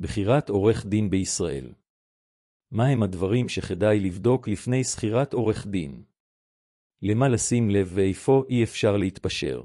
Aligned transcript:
בחירת 0.00 0.48
עורך 0.48 0.86
דין 0.86 1.10
בישראל 1.10 1.72
מהם 2.70 3.02
הדברים 3.02 3.48
שכדאי 3.48 4.00
לבדוק 4.00 4.48
לפני 4.48 4.84
שכירת 4.84 5.32
עורך 5.32 5.66
דין? 5.66 6.02
למה 7.02 7.28
לשים 7.28 7.70
לב 7.70 7.90
ואיפה 7.94 8.44
אי 8.48 8.64
אפשר 8.64 8.96
להתפשר? 8.96 9.62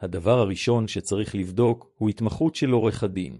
הדבר 0.00 0.38
הראשון 0.38 0.88
שצריך 0.88 1.34
לבדוק 1.34 1.90
הוא 1.98 2.08
התמחות 2.08 2.54
של 2.54 2.70
עורך 2.70 3.02
הדין. 3.02 3.38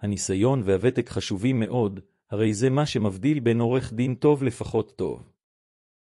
הניסיון 0.00 0.62
והוותק 0.64 1.08
חשובים 1.08 1.60
מאוד, 1.60 2.00
הרי 2.30 2.54
זה 2.54 2.70
מה 2.70 2.86
שמבדיל 2.86 3.40
בין 3.40 3.60
עורך 3.60 3.92
דין 3.92 4.14
טוב 4.14 4.42
לפחות 4.42 4.98
טוב. 4.98 5.32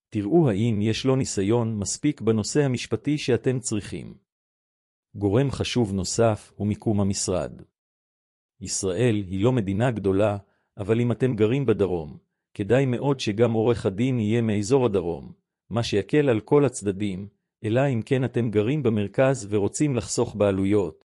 תראו 0.09 0.49
האם 0.49 0.81
יש 0.81 1.05
לו 1.05 1.15
ניסיון 1.15 1.79
מספיק 1.79 2.21
בנושא 2.21 2.63
המשפטי 2.63 3.17
שאתם 3.17 3.59
צריכים. 3.59 4.17
גורם 5.15 5.51
חשוב 5.51 5.93
נוסף 5.93 6.51
הוא 6.55 6.67
מיקום 6.67 7.01
המשרד. 7.01 7.72
ישראל 8.63 9.23
היא 9.27 9.43
לא 9.43 9.51
מדינה 9.51 9.91
גדולה, 9.91 10.37
אבל 10.77 10.99
אם 10.99 11.11
אתם 11.11 11.35
גרים 11.35 11.65
בדרום, 11.65 12.17
כדאי 12.53 12.85
מאוד 12.85 13.19
שגם 13.19 13.53
עורך 13.53 13.85
הדין 13.85 14.19
יהיה 14.19 14.41
מאזור 14.41 14.85
הדרום, 14.85 15.31
מה 15.69 15.83
שיקל 15.83 16.29
על 16.29 16.39
כל 16.39 16.65
הצדדים, 16.65 17.27
אלא 17.63 17.81
אם 17.93 18.01
כן 18.01 18.23
אתם 18.23 18.49
גרים 18.49 18.83
במרכז 18.83 19.47
ורוצים 19.49 19.95
לחסוך 19.95 20.35
בעלויות. 20.35 21.05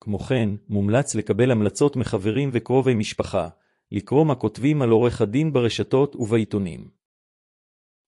כמו 0.00 0.18
כן, 0.18 0.48
מומלץ 0.68 1.14
לקבל 1.14 1.50
המלצות 1.50 1.96
מחברים 1.96 2.50
וקרובי 2.52 2.94
משפחה, 2.94 3.48
לקרוא 3.92 4.24
מה 4.24 4.34
כותבים 4.34 4.82
על 4.82 4.90
עורך 4.90 5.20
הדין 5.20 5.52
ברשתות 5.52 6.16
ובעיתונים. 6.16 6.88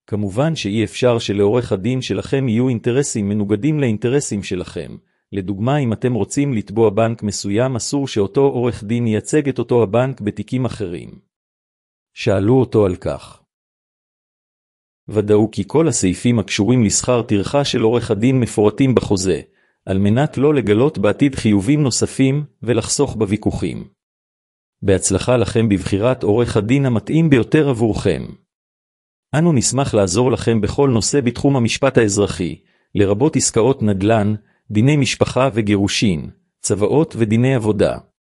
כמובן 0.06 0.56
שאי 0.56 0.84
אפשר 0.84 1.18
שלעורך 1.18 1.72
הדין 1.72 2.02
שלכם 2.02 2.48
יהיו 2.48 2.68
אינטרסים 2.68 3.28
מנוגדים 3.28 3.80
לאינטרסים 3.80 4.42
שלכם. 4.42 4.96
לדוגמה, 5.32 5.78
אם 5.78 5.92
אתם 5.92 6.14
רוצים 6.14 6.54
לתבוע 6.54 6.90
בנק 6.90 7.22
מסוים, 7.22 7.76
אסור 7.76 8.08
שאותו 8.08 8.40
עורך 8.40 8.84
דין 8.84 9.06
ייצג 9.06 9.48
את 9.48 9.58
אותו 9.58 9.82
הבנק 9.82 10.20
בתיקים 10.20 10.64
אחרים. 10.64 11.20
שאלו 12.14 12.60
אותו 12.60 12.86
על 12.86 12.96
כך. 12.96 13.42
ודאו 15.08 15.50
כי 15.50 15.64
כל 15.66 15.88
הסעיפים 15.88 16.38
הקשורים 16.38 16.84
לשכר 16.84 17.22
טרחה 17.22 17.64
של 17.64 17.80
עורך 17.82 18.10
הדין 18.10 18.40
מפורטים 18.40 18.94
בחוזה, 18.94 19.40
על 19.86 19.98
מנת 19.98 20.38
לא 20.38 20.54
לגלות 20.54 20.98
בעתיד 20.98 21.34
חיובים 21.34 21.82
נוספים 21.82 22.44
ולחסוך 22.62 23.16
בוויכוחים. 23.16 23.88
בהצלחה 24.82 25.36
לכם 25.36 25.68
בבחירת 25.68 26.22
עורך 26.22 26.56
הדין 26.56 26.86
המתאים 26.86 27.30
ביותר 27.30 27.68
עבורכם. 27.68 28.22
אנו 29.34 29.52
נשמח 29.52 29.94
לעזור 29.94 30.32
לכם 30.32 30.60
בכל 30.60 30.90
נושא 30.90 31.20
בתחום 31.20 31.56
המשפט 31.56 31.98
האזרחי, 31.98 32.60
לרבות 32.94 33.36
עסקאות 33.36 33.82
נדל"ן, 33.82 34.34
דיני 34.70 34.96
משפחה 34.96 35.48
וגירושין, 35.54 36.30
צוואות 36.60 37.14
ודיני 37.18 37.54
עבודה. 37.54 37.98